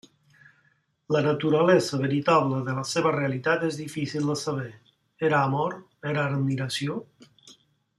[1.15, 4.69] La naturalesa veritable de la seva realitat és difícil de saber:
[5.31, 5.81] era amor,
[6.15, 7.03] era admiració?